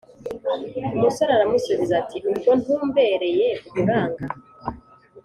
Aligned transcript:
umusore 0.95 1.31
aramusubiza 1.33 1.93
ati: 2.01 2.17
“ubwo 2.29 2.51
ntumbereye 2.61 3.49
umuranga?” 3.67 4.25